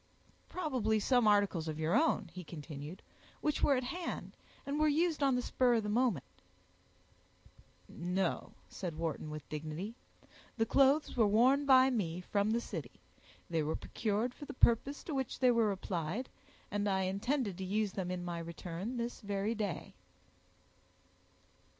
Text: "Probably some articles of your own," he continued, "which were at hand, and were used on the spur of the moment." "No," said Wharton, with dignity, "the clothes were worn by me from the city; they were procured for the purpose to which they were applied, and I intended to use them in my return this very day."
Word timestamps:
"Probably 0.49 0.99
some 0.99 1.27
articles 1.27 1.67
of 1.67 1.77
your 1.79 1.93
own," 1.95 2.31
he 2.33 2.43
continued, 2.43 3.03
"which 3.39 3.61
were 3.61 3.75
at 3.75 3.83
hand, 3.83 4.35
and 4.65 4.79
were 4.79 4.87
used 4.87 5.21
on 5.21 5.35
the 5.35 5.43
spur 5.43 5.75
of 5.75 5.83
the 5.83 5.89
moment." 5.89 6.25
"No," 7.87 8.53
said 8.67 8.95
Wharton, 8.95 9.29
with 9.29 9.47
dignity, 9.47 9.93
"the 10.57 10.65
clothes 10.65 11.15
were 11.15 11.27
worn 11.27 11.67
by 11.67 11.91
me 11.91 12.19
from 12.19 12.49
the 12.49 12.61
city; 12.61 12.99
they 13.47 13.61
were 13.61 13.75
procured 13.75 14.33
for 14.33 14.45
the 14.45 14.55
purpose 14.55 15.03
to 15.03 15.13
which 15.13 15.37
they 15.37 15.51
were 15.51 15.71
applied, 15.71 16.29
and 16.71 16.89
I 16.89 17.03
intended 17.03 17.55
to 17.59 17.63
use 17.63 17.91
them 17.91 18.09
in 18.09 18.25
my 18.25 18.39
return 18.39 18.97
this 18.97 19.21
very 19.21 19.53
day." 19.53 19.93